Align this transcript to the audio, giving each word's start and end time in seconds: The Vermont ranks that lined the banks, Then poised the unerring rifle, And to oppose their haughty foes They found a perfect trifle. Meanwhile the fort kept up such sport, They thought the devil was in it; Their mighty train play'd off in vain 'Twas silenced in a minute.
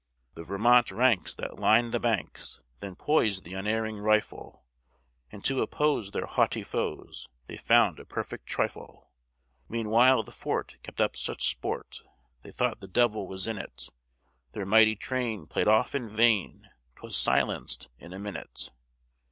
The 0.33 0.43
Vermont 0.43 0.89
ranks 0.89 1.35
that 1.35 1.59
lined 1.59 1.91
the 1.91 1.99
banks, 1.99 2.59
Then 2.79 2.95
poised 2.95 3.43
the 3.43 3.53
unerring 3.53 3.99
rifle, 3.99 4.65
And 5.31 5.45
to 5.45 5.61
oppose 5.61 6.09
their 6.09 6.25
haughty 6.25 6.63
foes 6.63 7.29
They 7.45 7.55
found 7.55 7.99
a 7.99 8.05
perfect 8.05 8.47
trifle. 8.47 9.11
Meanwhile 9.69 10.23
the 10.23 10.31
fort 10.31 10.77
kept 10.81 10.99
up 11.01 11.15
such 11.15 11.51
sport, 11.51 12.01
They 12.41 12.49
thought 12.51 12.79
the 12.79 12.87
devil 12.87 13.27
was 13.27 13.45
in 13.45 13.59
it; 13.59 13.89
Their 14.53 14.65
mighty 14.65 14.95
train 14.95 15.45
play'd 15.45 15.67
off 15.67 15.93
in 15.93 16.09
vain 16.09 16.71
'Twas 16.95 17.15
silenced 17.15 17.87
in 17.99 18.11
a 18.11 18.17
minute. 18.17 18.71